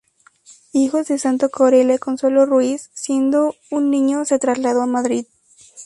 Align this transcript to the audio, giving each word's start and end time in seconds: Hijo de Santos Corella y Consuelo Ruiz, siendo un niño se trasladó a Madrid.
Hijo 0.73 1.03
de 1.03 1.19
Santos 1.19 1.51
Corella 1.51 1.93
y 1.93 1.99
Consuelo 1.99 2.47
Ruiz, 2.47 2.89
siendo 2.95 3.53
un 3.69 3.91
niño 3.91 4.25
se 4.25 4.39
trasladó 4.39 4.81
a 4.81 4.87
Madrid. 4.87 5.27